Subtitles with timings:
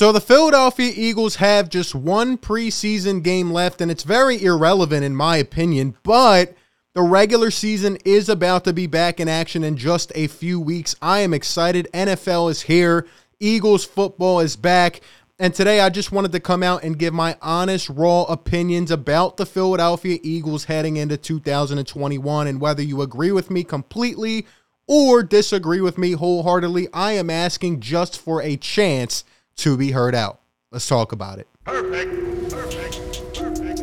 [0.00, 5.14] So the Philadelphia Eagles have just one preseason game left, and it's very irrelevant in
[5.14, 6.54] my opinion, but
[6.94, 10.96] the regular season is about to be back in action in just a few weeks.
[11.02, 11.86] I am excited.
[11.92, 13.06] NFL is here.
[13.40, 15.02] Eagles football is back.
[15.38, 19.36] And today I just wanted to come out and give my honest, raw opinions about
[19.36, 22.46] the Philadelphia Eagles heading into 2021.
[22.46, 24.46] And whether you agree with me completely
[24.86, 29.24] or disagree with me wholeheartedly, I am asking just for a chance
[29.60, 30.40] to be heard out.
[30.72, 31.48] Let's talk about it.
[31.64, 32.50] Perfect.
[32.50, 33.34] Perfect.
[33.34, 33.80] Perfect.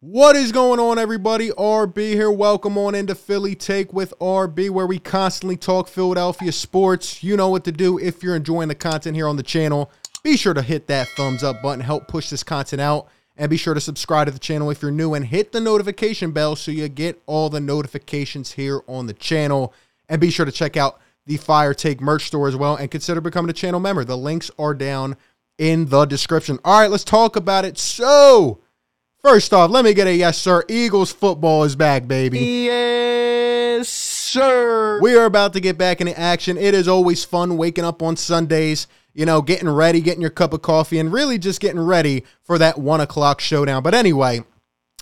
[0.00, 1.50] What is going on, everybody?
[1.50, 2.30] RB here.
[2.30, 7.22] Welcome on into Philly Take with RB, where we constantly talk Philadelphia sports.
[7.22, 9.90] You know what to do if you're enjoying the content here on the channel.
[10.22, 13.08] Be sure to hit that thumbs up button, help push this content out.
[13.38, 16.32] And be sure to subscribe to the channel if you're new and hit the notification
[16.32, 19.72] bell so you get all the notifications here on the channel.
[20.08, 23.20] And be sure to check out the Fire Take merch store as well and consider
[23.20, 24.04] becoming a channel member.
[24.04, 25.16] The links are down
[25.56, 26.58] in the description.
[26.64, 27.78] All right, let's talk about it.
[27.78, 28.58] So,
[29.20, 30.64] first off, let me get a yes, sir.
[30.68, 32.40] Eagles football is back, baby.
[32.40, 35.00] Yes, sir.
[35.00, 36.56] We are about to get back into action.
[36.56, 38.88] It is always fun waking up on Sundays
[39.18, 42.56] you know, getting ready, getting your cup of coffee, and really just getting ready for
[42.56, 43.82] that one o'clock showdown.
[43.82, 44.44] But anyway,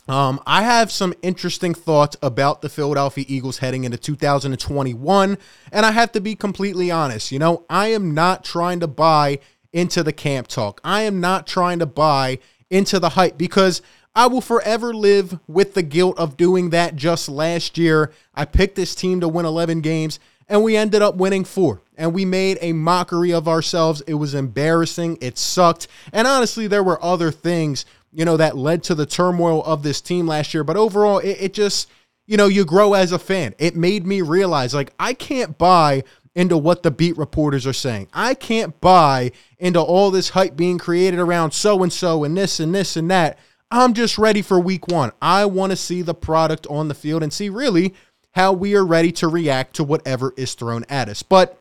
[0.09, 5.37] um, I have some interesting thoughts about the Philadelphia Eagles heading into 2021,
[5.71, 7.31] and I have to be completely honest.
[7.31, 9.39] You know, I am not trying to buy
[9.71, 10.81] into the camp talk.
[10.83, 12.39] I am not trying to buy
[12.71, 13.83] into the hype because
[14.15, 18.15] I will forever live with the guilt of doing that just last year.
[18.35, 21.83] I picked this team to win 11 games and we ended up winning four.
[21.97, 24.03] And we made a mockery of ourselves.
[24.03, 25.19] It was embarrassing.
[25.21, 25.89] It sucked.
[26.13, 30.01] And honestly, there were other things, you know, that led to the turmoil of this
[30.01, 30.63] team last year.
[30.63, 31.89] But overall, it, it just,
[32.27, 33.55] you know, you grow as a fan.
[33.59, 38.09] It made me realize, like, I can't buy into what the beat reporters are saying.
[38.13, 42.61] I can't buy into all this hype being created around so and so and this
[42.61, 43.39] and this and that.
[43.71, 45.13] I'm just ready for week one.
[45.21, 47.95] I want to see the product on the field and see really
[48.37, 51.23] how we are ready to react to whatever is thrown at us.
[51.23, 51.59] But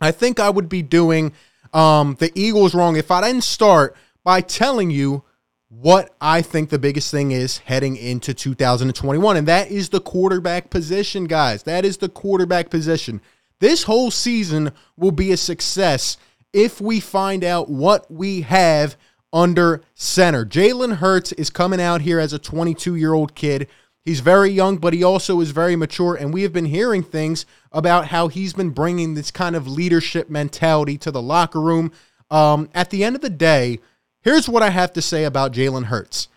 [0.00, 1.32] I think I would be doing
[1.72, 5.24] um, the Eagles wrong if I didn't start by telling you
[5.68, 9.36] what I think the biggest thing is heading into 2021.
[9.36, 11.64] And that is the quarterback position, guys.
[11.64, 13.20] That is the quarterback position.
[13.58, 16.16] This whole season will be a success
[16.52, 18.96] if we find out what we have
[19.32, 20.46] under center.
[20.46, 23.66] Jalen Hurts is coming out here as a 22 year old kid
[24.04, 26.14] He's very young, but he also is very mature.
[26.14, 30.28] And we have been hearing things about how he's been bringing this kind of leadership
[30.28, 31.90] mentality to the locker room.
[32.30, 33.80] Um, at the end of the day,
[34.20, 36.28] here's what I have to say about Jalen Hurts.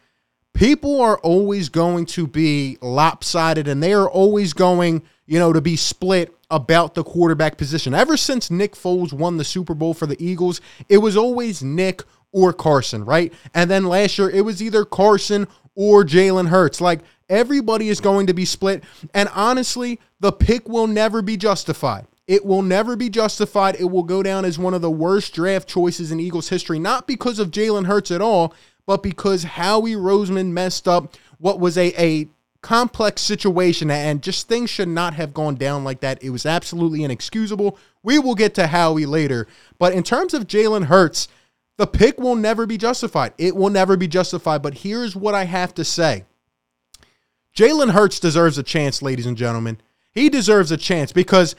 [0.54, 5.62] People are always going to be lopsided and they are always going, you know, to
[5.62, 7.94] be split about the quarterback position.
[7.94, 12.02] Ever since Nick Foles won the Super Bowl for the Eagles, it was always Nick
[12.32, 13.34] or Carson, right?
[13.54, 16.82] And then last year, it was either Carson or Jalen Hurts.
[16.82, 18.84] Like, Everybody is going to be split.
[19.14, 22.08] And honestly, the pick will never be justified.
[22.28, 23.76] It will never be justified.
[23.80, 27.08] It will go down as one of the worst draft choices in Eagles history, not
[27.08, 28.54] because of Jalen Hurts at all,
[28.86, 32.28] but because Howie Roseman messed up what was a, a
[32.62, 36.22] complex situation and just things should not have gone down like that.
[36.22, 37.78] It was absolutely inexcusable.
[38.04, 39.48] We will get to Howie later.
[39.80, 41.30] But in terms of Jalen Hurts,
[41.78, 43.34] the pick will never be justified.
[43.38, 44.62] It will never be justified.
[44.62, 46.26] But here's what I have to say
[47.58, 49.82] Jalen Hurts deserves a chance, ladies and gentlemen.
[50.14, 51.56] He deserves a chance because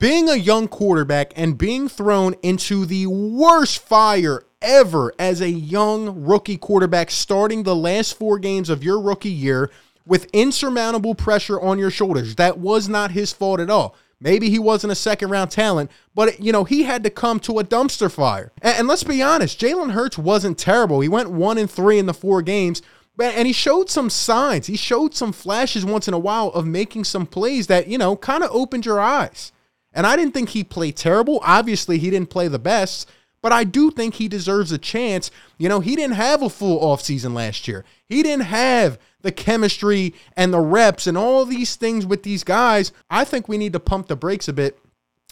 [0.00, 6.24] being a young quarterback and being thrown into the worst fire ever as a young
[6.24, 9.70] rookie quarterback, starting the last four games of your rookie year
[10.06, 13.94] with insurmountable pressure on your shoulders, that was not his fault at all.
[14.20, 17.58] Maybe he wasn't a second round talent, but you know, he had to come to
[17.58, 18.50] a dumpster fire.
[18.62, 21.00] And, and let's be honest, Jalen Hurts wasn't terrible.
[21.00, 22.80] He went one and three in the four games,
[23.20, 24.66] and he showed some signs.
[24.66, 28.16] He showed some flashes once in a while of making some plays that, you know,
[28.16, 29.52] kind of opened your eyes.
[29.92, 31.40] And I didn't think he played terrible.
[31.42, 33.10] Obviously, he didn't play the best,
[33.42, 35.30] but I do think he deserves a chance.
[35.58, 37.84] You know, he didn't have a full offseason last year.
[38.06, 42.92] He didn't have the chemistry and the reps and all these things with these guys.
[43.10, 44.78] I think we need to pump the brakes a bit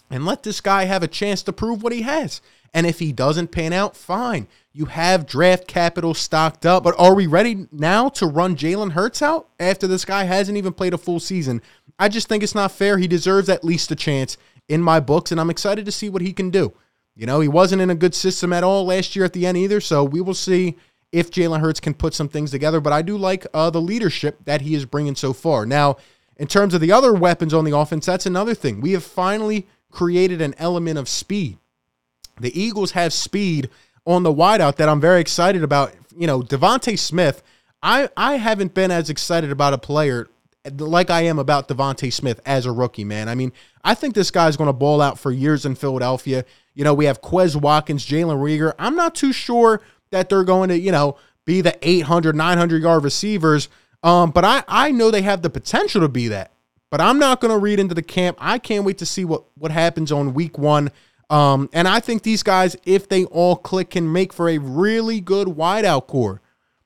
[0.09, 2.41] and let this guy have a chance to prove what he has.
[2.73, 4.47] And if he doesn't pan out, fine.
[4.73, 6.83] You have draft capital stocked up.
[6.83, 10.73] But are we ready now to run Jalen Hurts out after this guy hasn't even
[10.73, 11.61] played a full season?
[11.97, 12.97] I just think it's not fair.
[12.97, 14.37] He deserves at least a chance
[14.67, 16.73] in my books, and I'm excited to see what he can do.
[17.15, 19.57] You know, he wasn't in a good system at all last year at the end
[19.57, 20.75] either, so we will see
[21.11, 22.79] if Jalen Hurts can put some things together.
[22.79, 25.65] But I do like uh, the leadership that he is bringing so far.
[25.65, 25.97] Now,
[26.35, 28.81] in terms of the other weapons on the offense, that's another thing.
[28.81, 31.57] We have finally created an element of speed.
[32.39, 33.69] The Eagles have speed
[34.05, 35.93] on the wideout that I'm very excited about.
[36.15, 37.43] You know, DeVonta Smith,
[37.83, 40.27] I, I haven't been as excited about a player
[40.77, 43.29] like I am about DeVonta Smith as a rookie, man.
[43.29, 43.53] I mean,
[43.83, 46.45] I think this guy's going to ball out for years in Philadelphia.
[46.73, 48.73] You know, we have Quez Watkins, Jalen Reagor.
[48.77, 49.81] I'm not too sure
[50.11, 53.69] that they're going to, you know, be the 800, 900 yard receivers.
[54.03, 56.51] Um, but I, I know they have the potential to be that.
[56.89, 58.37] But I'm not going to read into the camp.
[58.39, 60.91] I can't wait to see what, what happens on week one.
[61.29, 65.19] Um, and I think these guys, if they all click, can make for a really
[65.19, 66.41] good wideout corps.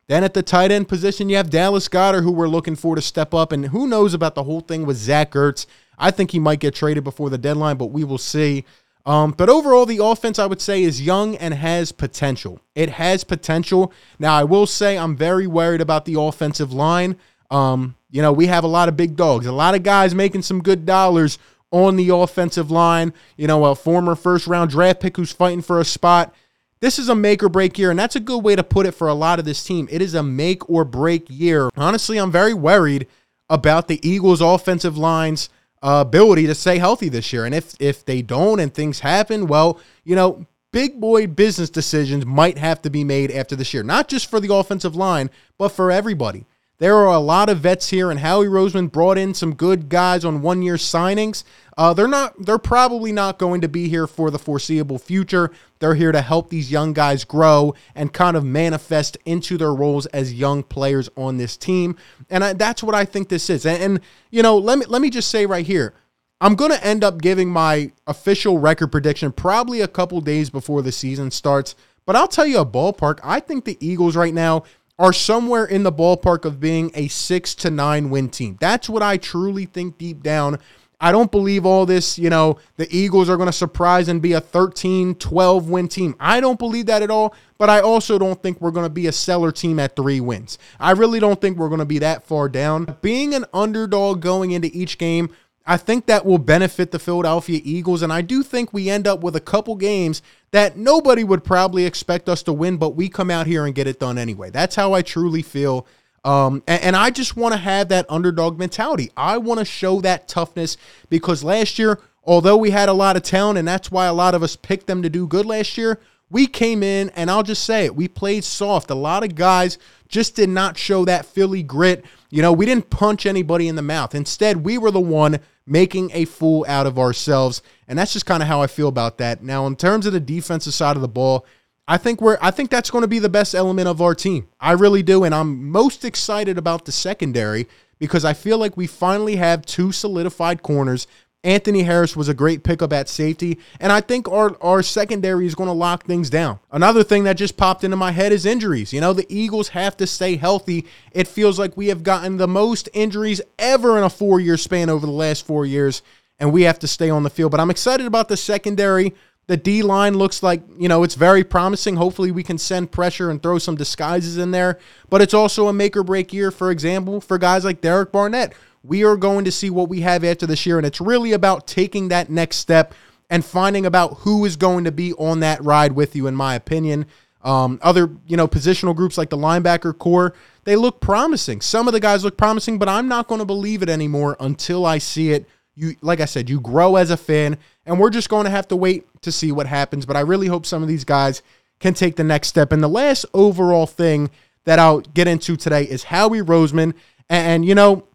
[0.08, 3.02] Then at the tight end position, you have Dallas Goedert, who we're looking for to
[3.02, 3.52] step up.
[3.52, 5.66] And who knows about the whole thing with Zach Ertz.
[5.98, 8.66] I think he might get traded before the deadline, but we will see.
[9.06, 12.60] Um, but overall, the offense I would say is young and has potential.
[12.76, 13.94] It has potential.
[14.20, 17.18] Now, I will say I'm very worried about the offensive line.
[17.50, 20.42] Um, you know, we have a lot of big dogs, a lot of guys making
[20.42, 21.38] some good dollars
[21.72, 23.14] on the offensive line.
[23.38, 26.34] You know, a former first round draft pick who's fighting for a spot.
[26.80, 28.94] This is a make or break year, and that's a good way to put it
[28.94, 29.88] for a lot of this team.
[29.92, 31.70] It is a make or break year.
[31.78, 33.08] Honestly, I'm very worried
[33.50, 35.50] about the Eagles' offensive line's
[35.84, 37.46] uh, ability to stay healthy this year.
[37.46, 42.26] And if if they don't and things happen, well, you know, big boy business decisions
[42.26, 45.70] might have to be made after this year, not just for the offensive line, but
[45.70, 46.46] for everybody.
[46.82, 50.26] There are a lot of vets here, and Howie Roseman brought in some good guys
[50.26, 51.44] on one year signings.
[51.78, 52.34] Uh, they're not.
[52.44, 55.52] They're probably not going to be here for the foreseeable future.
[55.78, 60.08] They're here to help these young guys grow and kind of manifest into their roles
[60.08, 61.98] as young players on this team.
[62.32, 63.64] And I, that's what I think this is.
[63.64, 64.00] And, and
[64.32, 65.94] you know, let me let me just say right here,
[66.42, 70.82] I'm going to end up giving my official record prediction probably a couple days before
[70.82, 71.76] the season starts.
[72.08, 73.20] But I'll tell you a ballpark.
[73.24, 74.64] I think the Eagles right now
[75.02, 78.56] are somewhere in the ballpark of being a six to nine win team.
[78.62, 80.60] That's what I truly think deep down.
[81.04, 84.34] I don't believe all this, you know, the Eagles are going to surprise and be
[84.34, 86.16] a 13, 12 win team.
[86.20, 89.08] I don't believe that at all, but I also don't think we're going to be
[89.08, 90.60] a stellar team at three wins.
[90.80, 92.96] I really don't think we're going to be that far down.
[93.02, 95.32] Being an underdog going into each game,
[95.66, 98.02] I think that will benefit the Philadelphia Eagles.
[98.02, 100.22] And I do think we end up with a couple games
[100.52, 103.88] that nobody would probably expect us to win, but we come out here and get
[103.88, 104.50] it done anyway.
[104.50, 105.86] That's how I truly feel.
[106.24, 109.12] Um, and, and I just want to have that underdog mentality.
[109.16, 110.78] I want to show that toughness
[111.10, 114.36] because last year, although we had a lot of talent, and that's why a lot
[114.36, 116.00] of us picked them to do good last year,
[116.30, 118.90] we came in, and I'll just say it, we played soft.
[118.90, 119.78] A lot of guys
[120.08, 122.06] just did not show that Philly grit.
[122.32, 124.16] You know, we didn't punch anybody in the mouth.
[124.16, 127.62] Instead, we were the one making a fool out of ourselves.
[127.88, 129.44] And that's just kind of how I feel about that.
[129.44, 131.46] Now, in terms of the defensive side of the ball,
[131.88, 134.48] I think we're I think that's going to be the best element of our team.
[134.60, 137.68] I really do and I'm most excited about the secondary
[138.00, 141.06] because I feel like we finally have two solidified corners
[141.44, 145.56] Anthony Harris was a great pickup at safety, and I think our, our secondary is
[145.56, 146.60] going to lock things down.
[146.72, 148.94] Another thing that just popped into my head is injuries.
[148.94, 150.86] You know, the Eagles have to stay healthy.
[151.14, 154.90] It feels like we have gotten the most injuries ever in a four year span
[154.90, 156.04] over the last four years,
[156.40, 157.50] and we have to stay on the field.
[157.50, 159.16] But I'm excited about the secondary.
[159.48, 161.96] The D line looks like, you know, it's very promising.
[161.96, 164.78] Hopefully, we can send pressure and throw some disguises in there.
[165.10, 168.54] But it's also a make or break year, for example, for guys like Derek Barnett
[168.84, 170.78] we are going to see what we have after this year.
[170.78, 172.94] And it's really about taking that next step
[173.30, 176.56] and finding about who is going to be on that ride with you, in my
[176.56, 177.06] opinion.
[177.44, 180.34] Um, other, you know, positional groups like the linebacker corps,
[180.64, 181.62] they look promising.
[181.62, 184.86] Some of the guys look promising, but I'm not going to believe it anymore until
[184.86, 185.48] I see it.
[185.76, 188.68] You, like I said, you grow as a fan, and we're just going to have
[188.68, 190.06] to wait to see what happens.
[190.06, 191.42] But I really hope some of these guys
[191.80, 192.72] can take the next step.
[192.72, 194.30] And the last overall thing
[194.66, 196.94] that I'll get into today is Howie Roseman.
[197.30, 198.06] And, and you know,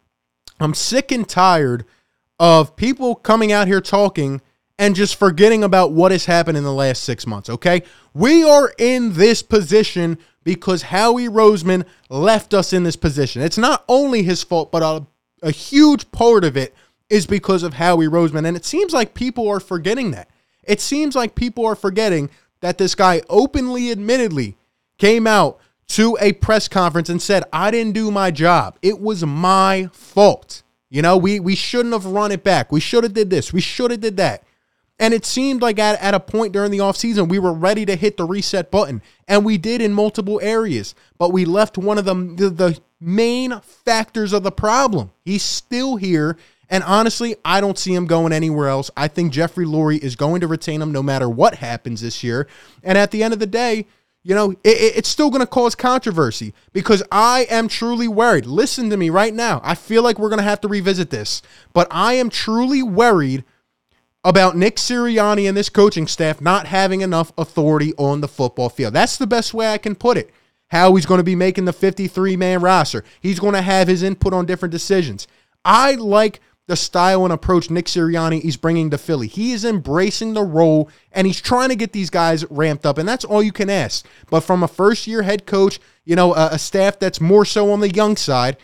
[0.61, 1.85] I'm sick and tired
[2.39, 4.41] of people coming out here talking
[4.79, 7.83] and just forgetting about what has happened in the last six months, okay?
[8.13, 13.43] We are in this position because Howie Roseman left us in this position.
[13.43, 15.07] It's not only his fault, but a,
[15.43, 16.75] a huge part of it
[17.09, 18.47] is because of Howie Roseman.
[18.47, 20.29] And it seems like people are forgetting that.
[20.63, 24.57] It seems like people are forgetting that this guy openly, admittedly,
[24.99, 28.79] came out to a press conference and said, I didn't do my job.
[28.83, 30.63] It was my fault.
[30.89, 32.71] You know, we we shouldn't have run it back.
[32.71, 33.53] We should have did this.
[33.53, 34.45] We should have did that.
[34.99, 37.97] And it seemed like at, at a point during the offseason, we were ready to
[37.97, 39.03] hit the reset button.
[39.29, 40.95] And we did in multiple areas.
[41.19, 45.11] But we left one of the, the, the main factors of the problem.
[45.23, 46.39] He's still here.
[46.71, 48.91] And honestly, I don't see him going anywhere else.
[48.97, 52.49] I think Jeffrey Lurie is going to retain him no matter what happens this year.
[52.83, 53.87] And at the end of the day,
[54.27, 58.45] you know, it, it's still going to cause controversy because I am truly worried.
[58.45, 59.61] Listen to me right now.
[59.63, 61.43] I feel like we're going to have to revisit this,
[61.73, 63.45] but I am truly worried
[64.25, 68.95] about Nick Sirianni and this coaching staff not having enough authority on the football field.
[68.95, 70.33] That's the best way I can put it.
[70.73, 73.05] Howie's going to be making the 53 man roster.
[73.21, 75.29] He's going to have his input on different decisions.
[75.65, 79.29] I like the style and approach Nick Sirianni is bringing to Philly.
[79.29, 83.09] He is embracing the role and he's trying to get these guys ramped up, and
[83.09, 84.07] that's all you can ask.
[84.31, 87.71] But from a first year head coach, you know, a, a staff that's more so
[87.71, 88.57] on the young side,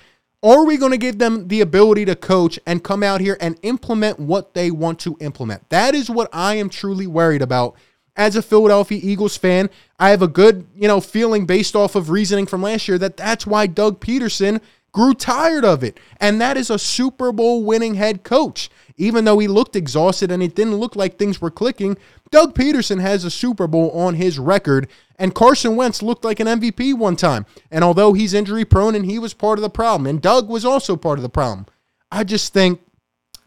[0.42, 3.56] are we going to give them the ability to coach and come out here and
[3.62, 5.68] implement what they want to implement?
[5.70, 7.76] That is what I am truly worried about.
[8.16, 12.10] As a Philadelphia Eagles fan, I have a good, you know, feeling based off of
[12.10, 14.60] reasoning from last year that that's why Doug Pederson
[14.92, 15.98] grew tired of it.
[16.20, 18.70] And that is a Super Bowl winning head coach.
[18.96, 21.96] Even though he looked exhausted and it didn't look like things were clicking,
[22.30, 24.88] Doug Pederson has a Super Bowl on his record.
[25.16, 27.46] And Carson Wentz looked like an MVP one time.
[27.70, 30.64] And although he's injury prone and he was part of the problem, and Doug was
[30.64, 31.66] also part of the problem,
[32.10, 32.80] I just think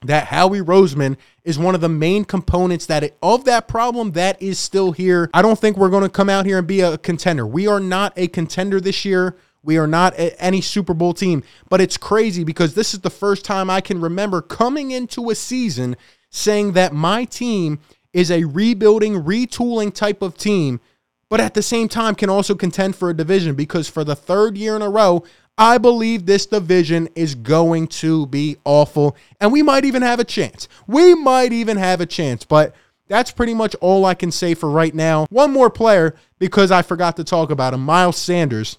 [0.08, 4.42] that Howie Roseman is one of the main components that it, of that problem that
[4.42, 5.30] is still here.
[5.34, 7.46] I don't think we're going to come out here and be a contender.
[7.46, 9.36] We are not a contender this year.
[9.66, 13.44] We are not any Super Bowl team, but it's crazy because this is the first
[13.44, 15.98] time I can remember coming into a season
[16.30, 17.80] saying that my team
[18.14, 20.80] is a rebuilding, retooling type of team,
[21.30, 24.56] but at the same time can also contend for a division because for the third
[24.56, 25.24] year in a row,
[25.58, 30.26] I believe this division is going to be awful, and we might even have a
[30.26, 30.68] chance.
[30.86, 32.76] We might even have a chance, but
[33.08, 35.26] that's pretty much all I can say for right now.
[35.30, 38.78] One more player because I forgot to talk about him Miles Sanders.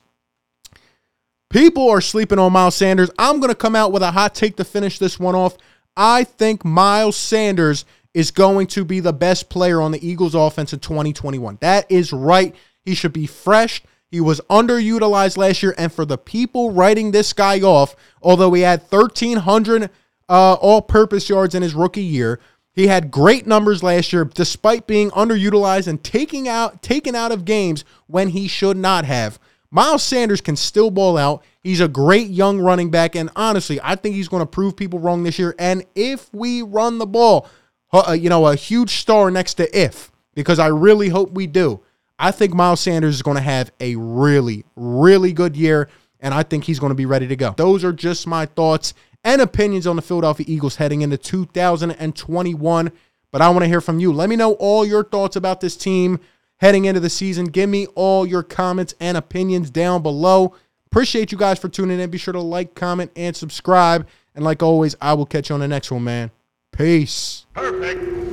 [1.51, 3.11] People are sleeping on Miles Sanders.
[3.19, 5.57] I'm going to come out with a hot take to finish this one off.
[5.97, 7.85] I think Miles Sanders
[8.15, 11.59] is going to be the best player on the Eagles offense in 2021.
[11.61, 12.55] That is right.
[12.85, 13.83] He should be fresh.
[14.11, 15.75] He was underutilized last year.
[15.79, 19.91] And for the people writing this guy off, although he had 1,300
[20.29, 22.41] uh, all purpose yards in his rookie year,
[22.73, 27.45] he had great numbers last year despite being underutilized and taking out taken out of
[27.45, 29.39] games when he should not have.
[29.71, 31.45] Miles Sanders can still ball out.
[31.63, 33.17] He's a great young running back.
[33.17, 35.55] And honestly, I think he's going to prove people wrong this year.
[35.59, 37.49] And if we run the ball,
[37.93, 41.81] uh, you know, a huge star next to if, because I really hope we do.
[42.19, 45.89] I think Miles Sanders is going to have a really, really good year.
[46.21, 47.55] And I think he's going to be ready to go.
[47.57, 52.93] Those are just my thoughts and opinions on the Philadelphia Eagles heading into 2021.
[53.33, 54.13] But I want to hear from you.
[54.13, 56.21] Let me know all your thoughts about this team
[56.59, 57.47] heading into the season.
[57.47, 60.55] Give me all your comments and opinions down below.
[60.87, 62.11] Appreciate you guys for tuning in.
[62.11, 64.07] Be sure to like, comment, and subscribe.
[64.35, 66.31] And like always, I will catch you on the next one, man.
[66.73, 67.47] Peace.
[67.55, 68.26] Perfect.